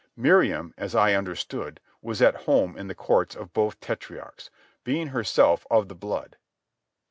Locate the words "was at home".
2.01-2.75